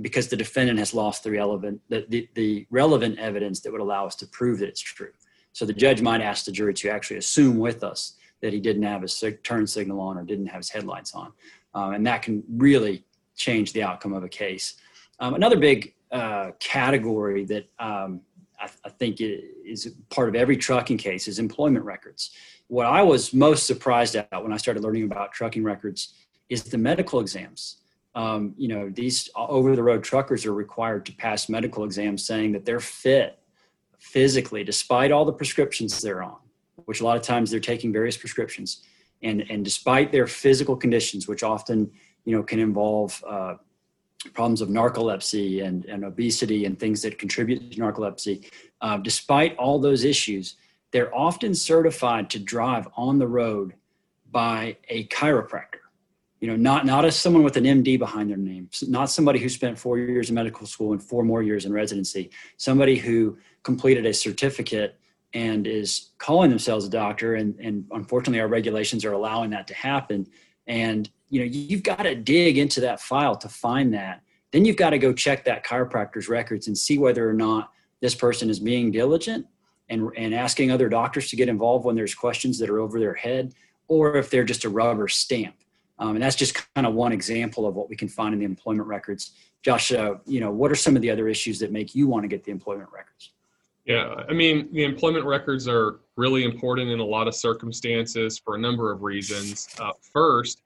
because 0.00 0.28
the 0.28 0.36
defendant 0.36 0.78
has 0.78 0.94
lost 0.94 1.24
the 1.24 1.30
relevant, 1.30 1.80
the, 1.88 2.06
the, 2.08 2.28
the 2.34 2.66
relevant 2.70 3.18
evidence 3.18 3.60
that 3.60 3.72
would 3.72 3.80
allow 3.80 4.06
us 4.06 4.14
to 4.16 4.26
prove 4.26 4.60
that 4.60 4.68
it's 4.68 4.80
true. 4.80 5.10
So 5.52 5.64
the 5.64 5.72
judge 5.72 6.00
might 6.00 6.20
ask 6.20 6.44
the 6.44 6.52
jury 6.52 6.74
to 6.74 6.90
actually 6.90 7.16
assume 7.16 7.58
with 7.58 7.82
us 7.82 8.16
that 8.40 8.52
he 8.52 8.60
didn't 8.60 8.84
have 8.84 9.02
his 9.02 9.22
turn 9.42 9.66
signal 9.66 10.00
on 10.00 10.16
or 10.16 10.24
didn't 10.24 10.46
have 10.46 10.58
his 10.58 10.70
headlights 10.70 11.14
on. 11.14 11.32
Um, 11.74 11.94
and 11.94 12.06
that 12.06 12.22
can 12.22 12.42
really 12.48 13.04
change 13.36 13.72
the 13.72 13.82
outcome 13.82 14.12
of 14.12 14.24
a 14.24 14.28
case. 14.28 14.76
Um, 15.18 15.34
another 15.34 15.56
big 15.56 15.94
uh, 16.10 16.52
category 16.58 17.44
that 17.46 17.68
um, 17.78 18.22
I, 18.58 18.68
I, 18.84 18.88
think 18.90 19.18
is 19.20 19.94
part 20.08 20.28
of 20.28 20.34
every 20.34 20.56
trucking 20.56 20.98
case 20.98 21.28
is 21.28 21.38
employment 21.38 21.84
records. 21.84 22.30
What 22.68 22.86
I 22.86 23.02
was 23.02 23.32
most 23.32 23.66
surprised 23.66 24.16
at 24.16 24.42
when 24.42 24.52
I 24.52 24.56
started 24.56 24.82
learning 24.82 25.04
about 25.04 25.32
trucking 25.32 25.62
records 25.62 26.14
is 26.48 26.64
the 26.64 26.78
medical 26.78 27.20
exams. 27.20 27.76
Um, 28.14 28.54
you 28.56 28.68
know, 28.68 28.90
these 28.90 29.28
over 29.36 29.76
the 29.76 29.82
road 29.82 30.02
truckers 30.02 30.44
are 30.44 30.54
required 30.54 31.06
to 31.06 31.12
pass 31.12 31.48
medical 31.48 31.84
exams 31.84 32.26
saying 32.26 32.52
that 32.52 32.64
they're 32.64 32.80
fit 32.80 33.38
physically, 33.98 34.64
despite 34.64 35.12
all 35.12 35.24
the 35.24 35.32
prescriptions 35.32 36.00
they're 36.00 36.22
on, 36.22 36.38
which 36.86 37.00
a 37.00 37.04
lot 37.04 37.16
of 37.16 37.22
times 37.22 37.50
they're 37.50 37.60
taking 37.60 37.92
various 37.92 38.16
prescriptions, 38.16 38.82
and 39.22 39.48
and 39.50 39.64
despite 39.64 40.10
their 40.10 40.26
physical 40.26 40.76
conditions, 40.76 41.28
which 41.28 41.42
often 41.42 41.90
you 42.24 42.36
know 42.36 42.42
can 42.42 42.58
involve 42.58 43.22
uh, 43.28 43.54
problems 44.34 44.60
of 44.60 44.68
narcolepsy 44.68 45.64
and, 45.64 45.84
and 45.86 46.04
obesity 46.04 46.66
and 46.66 46.78
things 46.78 47.00
that 47.02 47.18
contribute 47.18 47.70
to 47.72 47.78
narcolepsy, 47.78 48.44
uh, 48.80 48.98
despite 48.98 49.56
all 49.56 49.78
those 49.78 50.04
issues, 50.04 50.56
they're 50.90 51.14
often 51.14 51.54
certified 51.54 52.28
to 52.30 52.38
drive 52.38 52.86
on 52.96 53.18
the 53.18 53.26
road 53.26 53.74
by 54.30 54.76
a 54.88 55.06
chiropractor. 55.08 55.80
You 56.40 56.48
know, 56.48 56.56
not 56.56 56.86
not 56.86 57.04
as 57.04 57.16
someone 57.16 57.42
with 57.42 57.56
an 57.56 57.64
MD 57.64 57.98
behind 57.98 58.30
their 58.30 58.38
name, 58.38 58.70
not 58.88 59.10
somebody 59.10 59.38
who 59.38 59.48
spent 59.48 59.78
four 59.78 59.98
years 59.98 60.30
in 60.30 60.34
medical 60.34 60.66
school 60.66 60.92
and 60.92 61.02
four 61.02 61.22
more 61.22 61.42
years 61.42 61.66
in 61.66 61.72
residency, 61.72 62.30
somebody 62.56 62.96
who 62.96 63.36
completed 63.62 64.06
a 64.06 64.14
certificate 64.14 64.98
and 65.34 65.66
is 65.66 66.10
calling 66.18 66.50
themselves 66.50 66.86
a 66.86 66.90
doctor. 66.90 67.34
And, 67.34 67.54
and 67.60 67.84
unfortunately, 67.92 68.40
our 68.40 68.48
regulations 68.48 69.04
are 69.04 69.12
allowing 69.12 69.50
that 69.50 69.66
to 69.68 69.74
happen. 69.74 70.26
And 70.66 71.10
you 71.28 71.40
know, 71.40 71.46
you've 71.46 71.82
got 71.82 72.02
to 72.02 72.14
dig 72.14 72.58
into 72.58 72.80
that 72.80 73.00
file 73.00 73.36
to 73.36 73.48
find 73.48 73.94
that. 73.94 74.22
Then 74.50 74.64
you've 74.64 74.76
got 74.76 74.90
to 74.90 74.98
go 74.98 75.12
check 75.12 75.44
that 75.44 75.64
chiropractor's 75.64 76.28
records 76.28 76.66
and 76.66 76.76
see 76.76 76.98
whether 76.98 77.28
or 77.28 77.32
not 77.32 77.70
this 78.00 78.14
person 78.14 78.50
is 78.50 78.58
being 78.58 78.90
diligent 78.90 79.46
and, 79.88 80.10
and 80.16 80.34
asking 80.34 80.70
other 80.70 80.88
doctors 80.88 81.30
to 81.30 81.36
get 81.36 81.48
involved 81.48 81.84
when 81.84 81.94
there's 81.96 82.14
questions 82.14 82.58
that 82.58 82.70
are 82.70 82.80
over 82.80 82.98
their 82.98 83.14
head, 83.14 83.54
or 83.88 84.16
if 84.16 84.30
they're 84.30 84.44
just 84.44 84.64
a 84.64 84.68
rubber 84.68 85.06
stamp. 85.06 85.54
Um, 86.00 86.16
and 86.16 86.22
that's 86.22 86.36
just 86.36 86.54
kind 86.74 86.86
of 86.86 86.94
one 86.94 87.12
example 87.12 87.66
of 87.66 87.74
what 87.74 87.88
we 87.88 87.94
can 87.94 88.08
find 88.08 88.32
in 88.32 88.40
the 88.40 88.46
employment 88.46 88.88
records. 88.88 89.32
Josh, 89.62 89.92
uh, 89.92 90.14
you 90.26 90.40
know, 90.40 90.50
what 90.50 90.72
are 90.72 90.74
some 90.74 90.96
of 90.96 91.02
the 91.02 91.10
other 91.10 91.28
issues 91.28 91.58
that 91.58 91.70
make 91.70 91.94
you 91.94 92.08
want 92.08 92.24
to 92.24 92.28
get 92.28 92.42
the 92.42 92.50
employment 92.50 92.88
records? 92.92 93.32
Yeah, 93.84 94.22
I 94.28 94.32
mean, 94.32 94.72
the 94.72 94.84
employment 94.84 95.26
records 95.26 95.68
are 95.68 96.00
really 96.16 96.44
important 96.44 96.90
in 96.90 97.00
a 97.00 97.04
lot 97.04 97.28
of 97.28 97.34
circumstances 97.34 98.38
for 98.38 98.54
a 98.54 98.58
number 98.58 98.92
of 98.92 99.02
reasons. 99.02 99.68
Uh, 99.78 99.92
first, 100.12 100.62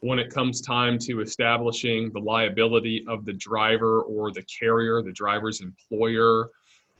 when 0.00 0.18
it 0.18 0.32
comes 0.32 0.60
time 0.60 0.98
to 0.98 1.20
establishing 1.20 2.10
the 2.12 2.18
liability 2.18 3.04
of 3.08 3.24
the 3.24 3.32
driver 3.32 4.02
or 4.02 4.32
the 4.32 4.42
carrier, 4.42 5.00
the 5.02 5.12
driver's 5.12 5.62
employer, 5.62 6.50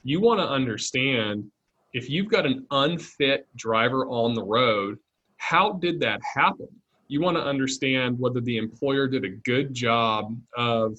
you 0.05 0.21
want 0.21 0.41
to 0.41 0.49
understand 0.49 1.51
if 1.93 2.09
you've 2.09 2.31
got 2.31 2.47
an 2.47 2.67
unfit 2.71 3.47
driver 3.57 4.07
on 4.07 4.35
the 4.35 4.43
road, 4.43 4.99
how 5.37 5.73
did 5.73 6.01
that 6.01 6.21
happen? 6.35 6.69
You 7.09 7.21
want 7.21 7.37
to 7.37 7.43
understand 7.43 8.19
whether 8.19 8.41
the 8.41 8.57
employer 8.57 9.07
did 9.07 9.25
a 9.25 9.31
good 9.31 9.75
job 9.75 10.37
of 10.57 10.99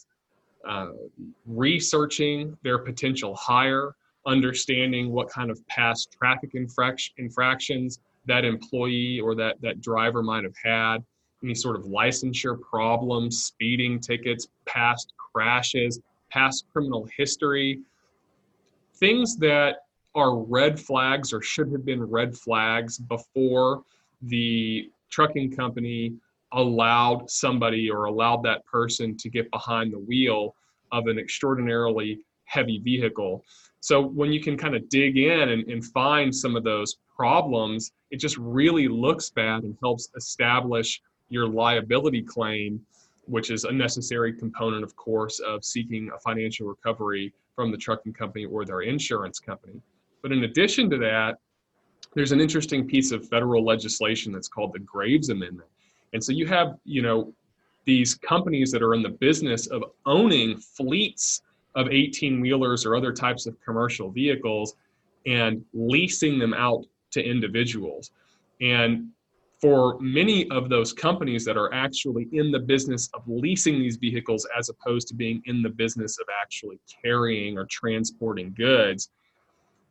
uh, 0.67 0.89
researching 1.45 2.57
their 2.63 2.79
potential 2.79 3.35
hire, 3.35 3.95
understanding 4.25 5.11
what 5.11 5.29
kind 5.29 5.51
of 5.51 5.65
past 5.67 6.15
traffic 6.17 6.51
infraction, 6.53 7.13
infractions 7.17 7.99
that 8.25 8.43
employee 8.43 9.19
or 9.19 9.35
that, 9.35 9.61
that 9.61 9.81
driver 9.81 10.23
might 10.23 10.43
have 10.43 10.55
had, 10.63 10.97
any 11.43 11.53
sort 11.53 11.75
of 11.75 11.83
licensure 11.83 12.59
problems, 12.59 13.45
speeding 13.45 13.99
tickets, 13.99 14.47
past 14.65 15.13
crashes, 15.17 15.99
past 16.31 16.65
criminal 16.73 17.07
history, 17.15 17.79
things 18.95 19.37
that 19.37 19.77
are 20.15 20.37
red 20.37 20.79
flags 20.79 21.33
or 21.33 21.41
should 21.41 21.71
have 21.71 21.85
been 21.85 22.03
red 22.03 22.35
flags 22.35 22.97
before 22.97 23.83
the 24.23 24.89
trucking 25.09 25.51
company 25.51 26.13
allowed 26.51 27.29
somebody 27.29 27.89
or 27.89 28.05
allowed 28.05 28.43
that 28.43 28.65
person 28.65 29.17
to 29.17 29.29
get 29.29 29.49
behind 29.51 29.93
the 29.93 29.99
wheel 29.99 30.55
of 30.91 31.07
an 31.07 31.19
extraordinarily 31.19 32.19
heavy 32.45 32.79
vehicle. 32.79 33.43
So 33.81 34.01
when 34.01 34.31
you 34.31 34.41
can 34.41 34.57
kind 34.57 34.75
of 34.75 34.87
dig 34.89 35.17
in 35.17 35.49
and, 35.49 35.67
and 35.67 35.83
find 35.85 36.33
some 36.33 36.55
of 36.55 36.63
those 36.63 36.97
problems, 37.15 37.91
it 38.11 38.17
just 38.17 38.37
really 38.37 38.87
looks 38.87 39.29
bad 39.29 39.63
and 39.63 39.77
helps 39.81 40.09
establish 40.15 41.01
your 41.29 41.47
liability 41.47 42.21
claim, 42.21 42.79
which 43.25 43.51
is 43.51 43.63
a 43.63 43.71
necessary 43.71 44.33
component, 44.33 44.83
of 44.83 44.95
course, 44.95 45.39
of 45.39 45.65
seeking 45.65 46.09
a 46.15 46.19
financial 46.19 46.67
recovery 46.67 47.33
from 47.55 47.71
the 47.71 47.77
trucking 47.77 48.13
company 48.13 48.45
or 48.45 48.65
their 48.65 48.81
insurance 48.81 49.39
company. 49.39 49.81
But 50.21 50.31
in 50.31 50.43
addition 50.43 50.89
to 50.91 50.97
that, 50.99 51.37
there's 52.15 52.31
an 52.31 52.39
interesting 52.39 52.87
piece 52.87 53.11
of 53.11 53.27
federal 53.27 53.63
legislation 53.63 54.31
that's 54.31 54.47
called 54.47 54.73
the 54.73 54.79
Graves 54.79 55.29
Amendment. 55.29 55.69
And 56.13 56.23
so 56.23 56.31
you 56.31 56.47
have, 56.47 56.75
you 56.85 57.01
know, 57.01 57.33
these 57.85 58.15
companies 58.15 58.71
that 58.71 58.81
are 58.81 58.93
in 58.93 59.03
the 59.03 59.09
business 59.09 59.67
of 59.67 59.83
owning 60.05 60.57
fleets 60.57 61.41
of 61.75 61.89
18 61.89 62.39
wheelers 62.39 62.85
or 62.85 62.95
other 62.95 63.11
types 63.11 63.45
of 63.45 63.59
commercial 63.61 64.09
vehicles 64.09 64.75
and 65.27 65.63
leasing 65.73 66.39
them 66.39 66.53
out 66.53 66.85
to 67.11 67.21
individuals. 67.21 68.11
And 68.61 69.09
for 69.61 69.99
many 69.99 70.49
of 70.51 70.69
those 70.69 70.93
companies 70.93 71.43
that 71.45 71.57
are 71.57 71.73
actually 71.73 72.27
in 72.31 72.51
the 72.51 72.59
business 72.59 73.09
of 73.13 73.23
leasing 73.27 73.79
these 73.79 73.97
vehicles 73.97 74.47
as 74.57 74.69
opposed 74.69 75.07
to 75.09 75.15
being 75.15 75.41
in 75.45 75.61
the 75.61 75.69
business 75.69 76.17
of 76.19 76.27
actually 76.41 76.79
carrying 77.03 77.57
or 77.57 77.65
transporting 77.65 78.53
goods, 78.55 79.09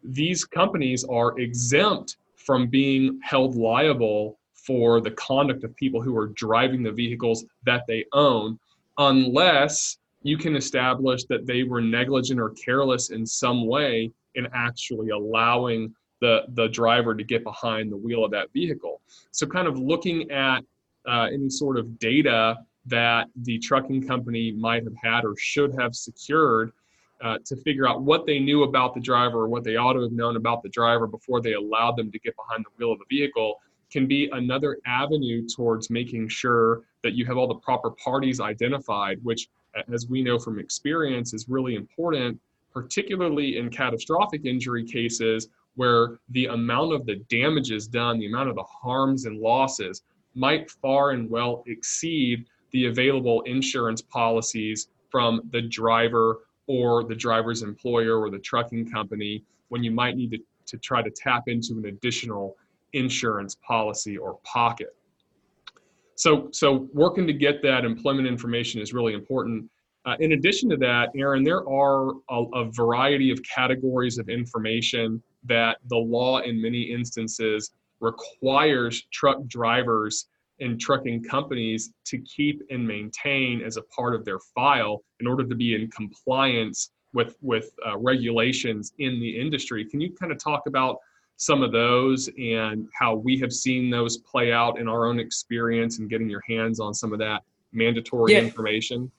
these 0.04 0.44
companies 0.44 1.04
are 1.04 1.38
exempt 1.38 2.16
from 2.36 2.68
being 2.68 3.18
held 3.22 3.56
liable 3.56 4.38
for 4.52 5.00
the 5.00 5.10
conduct 5.12 5.64
of 5.64 5.74
people 5.76 6.00
who 6.00 6.16
are 6.16 6.28
driving 6.28 6.82
the 6.82 6.92
vehicles 6.92 7.44
that 7.64 7.82
they 7.86 8.04
own 8.12 8.58
unless 8.98 9.98
you 10.22 10.38
can 10.38 10.56
establish 10.56 11.24
that 11.24 11.46
they 11.46 11.62
were 11.62 11.80
negligent 11.80 12.40
or 12.40 12.50
careless 12.50 13.10
in 13.10 13.26
some 13.26 13.66
way 13.66 14.10
in 14.34 14.48
actually 14.54 15.10
allowing 15.10 15.94
the, 16.20 16.42
the 16.54 16.68
driver 16.68 17.14
to 17.14 17.22
get 17.22 17.44
behind 17.44 17.92
the 17.92 17.96
wheel 17.96 18.24
of 18.24 18.30
that 18.30 18.50
vehicle. 18.52 19.00
So, 19.30 19.46
kind 19.46 19.68
of 19.68 19.78
looking 19.78 20.30
at 20.30 20.64
uh, 21.06 21.28
any 21.32 21.50
sort 21.50 21.76
of 21.76 21.98
data 21.98 22.56
that 22.86 23.28
the 23.42 23.58
trucking 23.58 24.06
company 24.06 24.52
might 24.52 24.84
have 24.84 24.94
had 25.02 25.24
or 25.24 25.34
should 25.36 25.74
have 25.78 25.94
secured 25.94 26.72
uh, 27.24 27.38
to 27.44 27.56
figure 27.56 27.88
out 27.88 28.02
what 28.02 28.26
they 28.26 28.38
knew 28.38 28.64
about 28.64 28.94
the 28.94 29.00
driver 29.00 29.38
or 29.40 29.48
what 29.48 29.64
they 29.64 29.76
ought 29.76 29.94
to 29.94 30.02
have 30.02 30.12
known 30.12 30.36
about 30.36 30.62
the 30.62 30.68
driver 30.68 31.06
before 31.06 31.40
they 31.40 31.54
allowed 31.54 31.96
them 31.96 32.12
to 32.12 32.18
get 32.18 32.36
behind 32.36 32.64
the 32.64 32.70
wheel 32.78 32.92
of 32.92 32.98
the 32.98 33.04
vehicle 33.08 33.60
can 33.90 34.06
be 34.06 34.28
another 34.32 34.78
avenue 34.86 35.46
towards 35.48 35.88
making 35.88 36.28
sure 36.28 36.82
that 37.02 37.14
you 37.14 37.24
have 37.24 37.36
all 37.36 37.46
the 37.46 37.54
proper 37.54 37.90
parties 37.92 38.40
identified, 38.40 39.18
which, 39.22 39.48
as 39.92 40.08
we 40.08 40.22
know 40.22 40.38
from 40.38 40.58
experience, 40.58 41.32
is 41.32 41.48
really 41.48 41.76
important, 41.76 42.38
particularly 42.72 43.56
in 43.56 43.70
catastrophic 43.70 44.44
injury 44.44 44.84
cases 44.84 45.48
where 45.76 46.18
the 46.30 46.46
amount 46.46 46.92
of 46.92 47.06
the 47.06 47.16
damages 47.28 47.86
done, 47.86 48.18
the 48.18 48.26
amount 48.26 48.48
of 48.48 48.56
the 48.56 48.64
harms 48.64 49.24
and 49.24 49.40
losses 49.40 50.02
might 50.34 50.70
far 50.70 51.12
and 51.12 51.30
well 51.30 51.62
exceed 51.66 52.44
the 52.72 52.86
available 52.86 53.42
insurance 53.42 54.02
policies 54.02 54.88
from 55.10 55.40
the 55.52 55.62
driver 55.62 56.40
or 56.66 57.04
the 57.04 57.14
driver's 57.14 57.62
employer 57.62 58.18
or 58.20 58.30
the 58.30 58.38
trucking 58.38 58.90
company 58.90 59.42
when 59.68 59.82
you 59.82 59.90
might 59.90 60.16
need 60.16 60.30
to, 60.30 60.38
to 60.66 60.78
try 60.78 61.02
to 61.02 61.10
tap 61.10 61.44
into 61.46 61.74
an 61.74 61.86
additional 61.86 62.56
insurance 62.92 63.56
policy 63.56 64.16
or 64.16 64.38
pocket. 64.44 64.96
So, 66.16 66.48
so 66.52 66.88
working 66.92 67.26
to 67.26 67.32
get 67.32 67.62
that 67.62 67.84
employment 67.84 68.28
information 68.28 68.80
is 68.80 68.94
really 68.94 69.14
important. 69.14 69.68
Uh, 70.06 70.16
in 70.20 70.32
addition 70.32 70.68
to 70.70 70.76
that, 70.76 71.10
Aaron, 71.16 71.42
there 71.42 71.68
are 71.68 72.12
a, 72.30 72.44
a 72.54 72.70
variety 72.70 73.30
of 73.30 73.40
categories 73.42 74.18
of 74.18 74.28
information 74.28 75.22
that 75.44 75.78
the 75.88 75.96
law, 75.96 76.38
in 76.38 76.60
many 76.60 76.82
instances, 76.82 77.72
requires 78.00 79.02
truck 79.10 79.44
drivers 79.46 80.26
and 80.60 80.80
trucking 80.80 81.24
companies 81.24 81.92
to 82.06 82.18
keep 82.18 82.62
and 82.70 82.86
maintain 82.86 83.60
as 83.62 83.76
a 83.76 83.82
part 83.82 84.14
of 84.14 84.24
their 84.24 84.38
file 84.54 85.02
in 85.20 85.26
order 85.26 85.44
to 85.44 85.54
be 85.54 85.74
in 85.74 85.90
compliance 85.90 86.90
with 87.12 87.36
with 87.40 87.70
uh, 87.86 87.96
regulations 87.98 88.92
in 88.98 89.20
the 89.20 89.40
industry. 89.40 89.84
Can 89.84 90.00
you 90.00 90.12
kind 90.12 90.32
of 90.32 90.38
talk 90.38 90.66
about 90.66 90.98
some 91.36 91.62
of 91.62 91.72
those 91.72 92.28
and 92.38 92.88
how 92.98 93.14
we 93.14 93.38
have 93.40 93.52
seen 93.52 93.90
those 93.90 94.18
play 94.18 94.52
out 94.52 94.78
in 94.78 94.88
our 94.88 95.06
own 95.06 95.18
experience 95.18 95.98
and 95.98 96.08
getting 96.08 96.28
your 96.28 96.42
hands 96.48 96.78
on 96.78 96.94
some 96.94 97.12
of 97.12 97.18
that 97.18 97.42
mandatory 97.72 98.32
yeah. 98.32 98.40
information? 98.40 99.10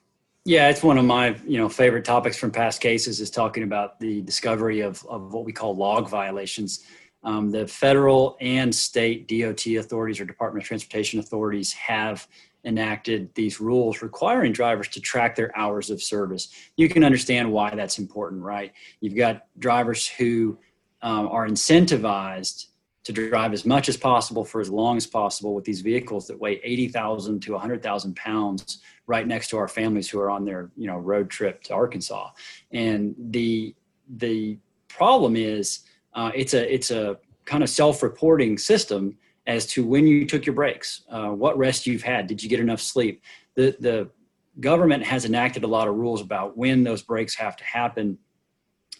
Yeah, 0.44 0.68
it's 0.68 0.82
one 0.82 0.96
of 0.96 1.04
my 1.04 1.36
you 1.46 1.58
know 1.58 1.68
favorite 1.68 2.04
topics 2.04 2.36
from 2.36 2.52
past 2.52 2.80
cases 2.80 3.20
is 3.20 3.30
talking 3.30 3.64
about 3.64 3.98
the 3.98 4.22
discovery 4.22 4.80
of, 4.80 5.04
of 5.06 5.32
what 5.32 5.44
we 5.44 5.52
call 5.52 5.74
log 5.74 6.08
violations 6.08 6.84
um, 7.26 7.50
the 7.50 7.66
federal 7.66 8.36
and 8.40 8.72
state 8.72 9.26
DOT 9.26 9.66
authorities 9.66 10.20
or 10.20 10.24
Department 10.24 10.62
of 10.62 10.68
Transportation 10.68 11.18
authorities 11.18 11.72
have 11.72 12.26
enacted 12.64 13.34
these 13.34 13.60
rules 13.60 14.00
requiring 14.00 14.52
drivers 14.52 14.88
to 14.88 15.00
track 15.00 15.34
their 15.34 15.56
hours 15.58 15.90
of 15.90 16.00
service. 16.00 16.48
You 16.76 16.88
can 16.88 17.02
understand 17.02 17.52
why 17.52 17.74
that's 17.74 17.98
important, 17.98 18.42
right? 18.42 18.72
You've 19.00 19.16
got 19.16 19.46
drivers 19.58 20.06
who 20.06 20.56
um, 21.02 21.26
are 21.28 21.48
incentivized 21.48 22.66
to 23.02 23.12
drive 23.12 23.52
as 23.52 23.66
much 23.66 23.88
as 23.88 23.96
possible 23.96 24.44
for 24.44 24.60
as 24.60 24.70
long 24.70 24.96
as 24.96 25.06
possible 25.06 25.54
with 25.54 25.64
these 25.64 25.80
vehicles 25.80 26.28
that 26.28 26.38
weigh 26.38 26.60
80,000 26.62 27.40
to 27.40 27.52
100,000 27.52 28.16
pounds 28.16 28.78
right 29.08 29.26
next 29.26 29.48
to 29.50 29.58
our 29.58 29.68
families 29.68 30.08
who 30.08 30.20
are 30.20 30.30
on 30.30 30.44
their 30.44 30.70
you 30.76 30.86
know 30.86 30.96
road 30.96 31.28
trip 31.28 31.62
to 31.64 31.74
Arkansas. 31.74 32.30
And 32.72 33.14
the 33.18 33.74
the 34.16 34.58
problem 34.88 35.36
is 35.36 35.80
uh, 36.16 36.32
it's 36.34 36.54
a 36.54 36.74
it's 36.74 36.90
a 36.90 37.18
kind 37.44 37.62
of 37.62 37.68
self-reporting 37.68 38.58
system 38.58 39.16
as 39.46 39.66
to 39.66 39.86
when 39.86 40.08
you 40.08 40.26
took 40.26 40.44
your 40.44 40.54
breaks, 40.54 41.02
uh, 41.08 41.28
what 41.28 41.56
rest 41.56 41.86
you've 41.86 42.02
had, 42.02 42.26
did 42.26 42.42
you 42.42 42.48
get 42.48 42.58
enough 42.58 42.80
sleep. 42.80 43.22
The 43.54 43.76
the 43.78 44.10
government 44.58 45.04
has 45.04 45.24
enacted 45.26 45.62
a 45.62 45.66
lot 45.66 45.86
of 45.86 45.94
rules 45.94 46.22
about 46.22 46.56
when 46.56 46.82
those 46.82 47.02
breaks 47.02 47.34
have 47.36 47.56
to 47.56 47.64
happen. 47.64 48.18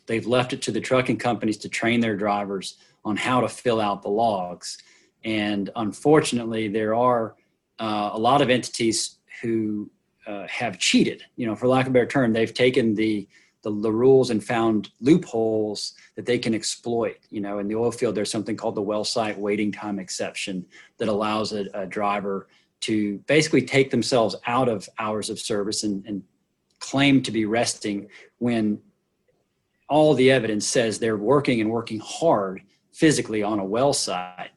They've 0.06 0.26
left 0.26 0.52
it 0.52 0.62
to 0.62 0.70
the 0.70 0.80
trucking 0.80 1.16
companies 1.16 1.56
to 1.58 1.68
train 1.68 2.00
their 2.00 2.14
drivers 2.14 2.76
on 3.04 3.16
how 3.16 3.40
to 3.40 3.48
fill 3.48 3.80
out 3.80 4.02
the 4.02 4.10
logs, 4.10 4.78
and 5.24 5.70
unfortunately, 5.74 6.68
there 6.68 6.94
are 6.94 7.34
uh, 7.78 8.10
a 8.12 8.18
lot 8.18 8.42
of 8.42 8.50
entities 8.50 9.18
who 9.40 9.90
uh, 10.26 10.46
have 10.48 10.78
cheated. 10.78 11.22
You 11.36 11.46
know, 11.46 11.56
for 11.56 11.66
lack 11.66 11.86
of 11.86 11.90
a 11.90 11.94
better 11.94 12.06
term, 12.06 12.32
they've 12.32 12.52
taken 12.52 12.94
the 12.94 13.26
the, 13.66 13.80
the 13.80 13.92
rules 13.92 14.30
and 14.30 14.42
found 14.44 14.90
loopholes 15.00 15.94
that 16.14 16.24
they 16.24 16.38
can 16.38 16.54
exploit. 16.54 17.16
You 17.30 17.40
know, 17.40 17.58
in 17.58 17.66
the 17.66 17.74
oil 17.74 17.90
field, 17.90 18.14
there's 18.14 18.30
something 18.30 18.56
called 18.56 18.76
the 18.76 18.82
well 18.82 19.02
site 19.02 19.36
waiting 19.36 19.72
time 19.72 19.98
exception 19.98 20.64
that 20.98 21.08
allows 21.08 21.52
a, 21.52 21.66
a 21.74 21.84
driver 21.84 22.46
to 22.82 23.18
basically 23.26 23.62
take 23.62 23.90
themselves 23.90 24.36
out 24.46 24.68
of 24.68 24.88
hours 25.00 25.30
of 25.30 25.40
service 25.40 25.82
and, 25.82 26.06
and 26.06 26.22
claim 26.78 27.20
to 27.24 27.32
be 27.32 27.44
resting 27.44 28.06
when 28.38 28.78
all 29.88 30.14
the 30.14 30.30
evidence 30.30 30.64
says 30.64 31.00
they're 31.00 31.16
working 31.16 31.60
and 31.60 31.68
working 31.68 31.98
hard 31.98 32.62
physically 32.92 33.42
on 33.42 33.58
a 33.58 33.64
well 33.64 33.92
site 33.92 34.50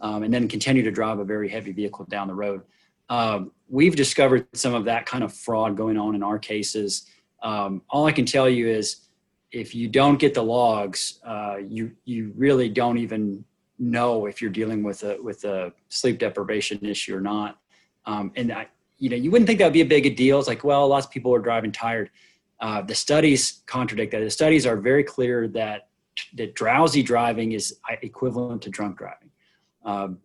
um, 0.00 0.22
and 0.22 0.32
then 0.32 0.46
continue 0.46 0.84
to 0.84 0.92
drive 0.92 1.18
a 1.18 1.24
very 1.24 1.48
heavy 1.48 1.72
vehicle 1.72 2.04
down 2.04 2.28
the 2.28 2.34
road. 2.34 2.62
Um, 3.08 3.50
we've 3.68 3.96
discovered 3.96 4.46
some 4.52 4.72
of 4.72 4.84
that 4.84 5.04
kind 5.04 5.24
of 5.24 5.32
fraud 5.32 5.76
going 5.76 5.98
on 5.98 6.14
in 6.14 6.22
our 6.22 6.38
cases 6.38 7.08
um, 7.42 7.82
all 7.90 8.06
I 8.06 8.12
can 8.12 8.24
tell 8.24 8.48
you 8.48 8.68
is 8.68 9.08
if 9.50 9.74
you 9.74 9.88
don't 9.88 10.18
get 10.18 10.34
the 10.34 10.42
logs, 10.42 11.20
uh, 11.26 11.56
you 11.66 11.92
you 12.04 12.32
really 12.36 12.68
don't 12.68 12.98
even 12.98 13.44
know 13.78 14.26
if 14.26 14.40
you're 14.40 14.50
dealing 14.50 14.82
with 14.82 15.02
a 15.02 15.20
with 15.22 15.44
a 15.44 15.72
sleep 15.88 16.18
deprivation 16.18 16.84
issue 16.84 17.14
or 17.16 17.20
not. 17.20 17.58
Um, 18.06 18.32
and 18.36 18.52
I, 18.52 18.68
you 18.98 19.10
know, 19.10 19.16
you 19.16 19.30
wouldn't 19.30 19.46
think 19.46 19.58
that 19.58 19.66
would 19.66 19.72
be 19.72 19.80
a 19.82 19.86
big 19.86 20.16
deal. 20.16 20.38
It's 20.38 20.48
like, 20.48 20.64
well, 20.64 20.88
lots 20.88 21.06
of 21.06 21.12
people 21.12 21.34
are 21.34 21.40
driving 21.40 21.72
tired. 21.72 22.10
Uh, 22.60 22.80
the 22.80 22.94
studies 22.94 23.62
contradict 23.66 24.12
that. 24.12 24.20
The 24.20 24.30
studies 24.30 24.66
are 24.66 24.76
very 24.76 25.04
clear 25.04 25.48
that 25.48 25.88
that 26.34 26.54
drowsy 26.54 27.02
driving 27.02 27.52
is 27.52 27.78
equivalent 28.02 28.62
to 28.62 28.70
drunk 28.70 28.98
driving. 28.98 29.30
Um, 29.84 30.18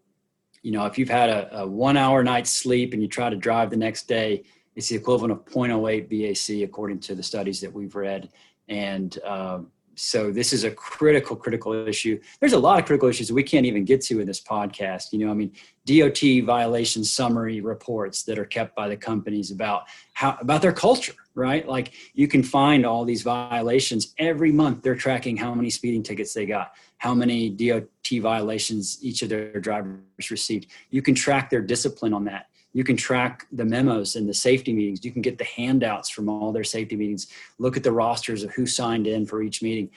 you 0.62 0.72
know, 0.72 0.86
if 0.86 0.98
you've 0.98 1.10
had 1.10 1.30
a, 1.30 1.62
a 1.62 1.68
one 1.68 1.98
hour 1.98 2.24
night's 2.24 2.52
sleep 2.52 2.94
and 2.94 3.02
you 3.02 3.08
try 3.08 3.30
to 3.30 3.36
drive 3.36 3.70
the 3.70 3.78
next 3.78 4.08
day, 4.08 4.44
it's 4.78 4.90
the 4.90 4.96
equivalent 4.96 5.32
of 5.32 5.44
0.08 5.46 6.08
BAC 6.08 6.64
according 6.64 7.00
to 7.00 7.16
the 7.16 7.24
studies 7.24 7.60
that 7.62 7.74
we've 7.74 7.96
read. 7.96 8.30
And 8.70 9.18
um, 9.26 9.72
so 9.96 10.32
this 10.32 10.54
is 10.54 10.66
a 10.66 10.70
critical, 10.70 11.36
critical 11.36 11.74
issue. 11.74 12.22
There's 12.40 12.54
a 12.54 12.60
lot 12.60 12.78
of 12.78 12.86
critical 12.86 13.10
issues 13.10 13.32
we 13.32 13.42
can't 13.42 13.66
even 13.66 13.86
get 13.86 14.02
to 14.02 14.20
in 14.20 14.28
this 14.28 14.40
podcast. 14.40 15.12
You 15.14 15.26
know, 15.26 15.32
I 15.32 15.34
mean, 15.34 15.52
DOT 15.86 16.46
violation 16.46 17.04
summary 17.04 17.60
reports 17.60 18.22
that 18.26 18.38
are 18.38 18.46
kept 18.46 18.76
by 18.76 18.88
the 18.88 18.96
companies 18.96 19.50
about 19.50 19.86
how 20.14 20.38
about 20.40 20.62
their 20.62 20.74
culture, 20.74 21.16
right? 21.34 21.68
Like 21.68 21.94
you 22.14 22.28
can 22.28 22.44
find 22.44 22.86
all 22.86 23.04
these 23.04 23.24
violations 23.24 24.14
every 24.20 24.52
month. 24.52 24.84
They're 24.84 24.94
tracking 24.94 25.38
how 25.38 25.56
many 25.56 25.72
speeding 25.72 26.04
tickets 26.04 26.36
they 26.36 26.46
got, 26.46 26.74
how 27.00 27.16
many 27.16 27.50
DOT 27.50 28.22
violations 28.22 29.00
each 29.02 29.24
of 29.24 29.30
their 29.30 29.60
drivers 29.60 30.30
received. 30.30 30.68
You 30.92 31.02
can 31.02 31.16
track 31.16 31.50
their 31.50 31.62
discipline 31.62 32.14
on 32.14 32.26
that 32.26 32.46
you 32.78 32.84
can 32.84 32.96
track 32.96 33.48
the 33.52 33.66
memos 33.66 34.16
and 34.16 34.30
the 34.30 34.34
safety 34.36 34.72
meetings. 34.72 35.04
You 35.04 35.12
can 35.12 35.24
get 35.24 35.40
the 35.40 35.44
handouts 35.46 36.12
from 36.12 36.30
all 36.30 36.52
their 36.52 36.64
safety 36.64 36.96
meetings. 36.96 37.26
Look 37.58 37.76
at 37.76 37.82
the 37.82 37.92
rosters 37.92 38.44
of 38.44 38.52
who 38.52 38.68
signed 38.68 39.08
in 39.08 39.26
for 39.26 39.42
each 39.42 39.64
meeting. 39.64 39.90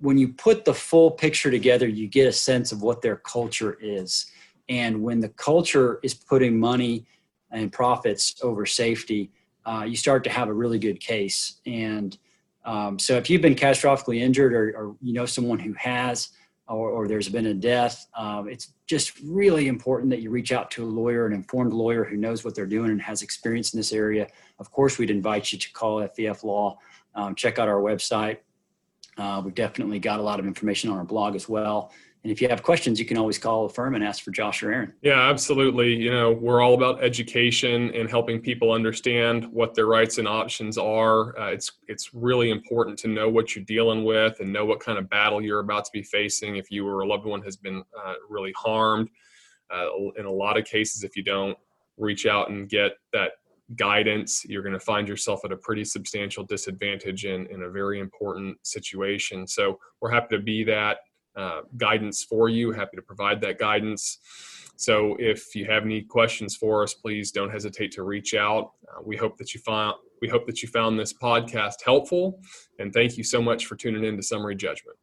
When 0.00 0.16
you 0.16 0.28
put 0.28 0.64
the 0.64 0.72
full 0.72 1.10
picture 1.10 1.50
together 1.50 1.86
you 1.86 2.08
get 2.08 2.26
a 2.26 2.32
sense 2.32 2.72
of 2.72 2.80
what 2.80 3.02
their 3.02 3.16
culture 3.16 3.76
is. 3.82 4.30
And 4.70 5.02
when 5.02 5.20
the 5.20 5.28
culture 5.28 6.00
is 6.02 6.14
putting 6.14 6.58
money 6.58 7.04
and 7.50 7.70
profits 7.70 8.34
over 8.42 8.64
safety 8.64 9.30
uh, 9.66 9.84
you 9.86 9.96
start 9.96 10.24
to 10.24 10.30
have 10.30 10.48
a 10.48 10.54
really 10.54 10.78
good 10.78 11.00
case. 11.00 11.60
And 11.66 12.16
um, 12.64 12.98
so 12.98 13.18
if 13.18 13.28
you've 13.28 13.42
been 13.42 13.54
catastrophically 13.54 14.20
injured 14.20 14.54
or, 14.54 14.74
or 14.74 14.96
you 15.02 15.12
know 15.12 15.26
someone 15.26 15.58
who 15.58 15.74
has 15.74 16.30
or, 16.68 16.90
or 16.90 17.08
there's 17.08 17.28
been 17.28 17.46
a 17.46 17.54
death, 17.54 18.06
um, 18.16 18.48
it's 18.48 18.72
just 18.86 19.18
really 19.20 19.68
important 19.68 20.10
that 20.10 20.20
you 20.20 20.30
reach 20.30 20.52
out 20.52 20.70
to 20.72 20.84
a 20.84 20.86
lawyer, 20.86 21.26
an 21.26 21.32
informed 21.32 21.72
lawyer 21.72 22.04
who 22.04 22.16
knows 22.16 22.44
what 22.44 22.54
they're 22.54 22.66
doing 22.66 22.90
and 22.90 23.00
has 23.00 23.22
experience 23.22 23.72
in 23.72 23.78
this 23.78 23.92
area. 23.92 24.26
Of 24.58 24.70
course, 24.70 24.98
we'd 24.98 25.10
invite 25.10 25.52
you 25.52 25.58
to 25.58 25.72
call 25.72 26.00
FVF 26.00 26.42
Law. 26.42 26.78
Um, 27.14 27.34
check 27.34 27.58
out 27.58 27.68
our 27.68 27.80
website. 27.80 28.38
Uh, 29.16 29.40
we've 29.44 29.54
definitely 29.54 29.98
got 29.98 30.20
a 30.20 30.22
lot 30.22 30.38
of 30.38 30.46
information 30.46 30.90
on 30.90 30.98
our 30.98 31.04
blog 31.04 31.34
as 31.34 31.48
well. 31.48 31.92
And 32.26 32.32
if 32.32 32.42
you 32.42 32.48
have 32.48 32.64
questions, 32.64 32.98
you 32.98 33.06
can 33.06 33.18
always 33.18 33.38
call 33.38 33.68
the 33.68 33.72
firm 33.72 33.94
and 33.94 34.02
ask 34.02 34.24
for 34.24 34.32
Josh 34.32 34.60
or 34.60 34.72
Aaron. 34.72 34.92
Yeah, 35.00 35.30
absolutely. 35.30 35.94
You 35.94 36.10
know, 36.10 36.32
we're 36.32 36.60
all 36.60 36.74
about 36.74 37.00
education 37.00 37.94
and 37.94 38.10
helping 38.10 38.40
people 38.40 38.72
understand 38.72 39.44
what 39.52 39.76
their 39.76 39.86
rights 39.86 40.18
and 40.18 40.26
options 40.26 40.76
are. 40.76 41.38
Uh, 41.38 41.52
it's 41.52 41.70
it's 41.86 42.12
really 42.14 42.50
important 42.50 42.98
to 42.98 43.06
know 43.06 43.28
what 43.28 43.54
you're 43.54 43.64
dealing 43.64 44.04
with 44.04 44.40
and 44.40 44.52
know 44.52 44.64
what 44.64 44.80
kind 44.80 44.98
of 44.98 45.08
battle 45.08 45.40
you're 45.40 45.60
about 45.60 45.84
to 45.84 45.90
be 45.92 46.02
facing 46.02 46.56
if 46.56 46.68
you 46.68 46.84
or 46.84 47.02
a 47.02 47.06
loved 47.06 47.26
one 47.26 47.42
has 47.42 47.56
been 47.56 47.84
uh, 48.04 48.14
really 48.28 48.52
harmed. 48.56 49.08
Uh, 49.72 49.86
in 50.18 50.26
a 50.26 50.30
lot 50.30 50.58
of 50.58 50.64
cases, 50.64 51.04
if 51.04 51.14
you 51.14 51.22
don't 51.22 51.56
reach 51.96 52.26
out 52.26 52.50
and 52.50 52.68
get 52.68 52.94
that 53.12 53.34
guidance, 53.76 54.44
you're 54.46 54.62
going 54.62 54.72
to 54.72 54.80
find 54.80 55.06
yourself 55.06 55.44
at 55.44 55.52
a 55.52 55.56
pretty 55.56 55.84
substantial 55.84 56.42
disadvantage 56.42 57.24
in, 57.24 57.46
in 57.46 57.62
a 57.62 57.70
very 57.70 58.00
important 58.00 58.58
situation. 58.66 59.46
So 59.46 59.78
we're 60.00 60.10
happy 60.10 60.36
to 60.36 60.42
be 60.42 60.64
that 60.64 60.98
uh, 61.36 61.62
guidance 61.76 62.24
for 62.24 62.48
you. 62.48 62.72
Happy 62.72 62.96
to 62.96 63.02
provide 63.02 63.40
that 63.42 63.58
guidance. 63.58 64.18
So 64.76 65.16
if 65.18 65.54
you 65.54 65.64
have 65.66 65.84
any 65.84 66.02
questions 66.02 66.54
for 66.54 66.82
us, 66.82 66.94
please 66.94 67.30
don't 67.30 67.50
hesitate 67.50 67.92
to 67.92 68.02
reach 68.02 68.34
out. 68.34 68.72
Uh, 68.88 69.02
we 69.04 69.16
hope 69.16 69.36
that 69.38 69.54
you 69.54 69.60
found 69.60 69.96
we 70.22 70.28
hope 70.28 70.46
that 70.46 70.62
you 70.62 70.68
found 70.68 70.98
this 70.98 71.12
podcast 71.12 71.74
helpful, 71.84 72.40
and 72.78 72.90
thank 72.90 73.18
you 73.18 73.24
so 73.24 73.42
much 73.42 73.66
for 73.66 73.76
tuning 73.76 74.02
in 74.04 74.16
to 74.16 74.22
Summary 74.22 74.56
Judgment. 74.56 74.96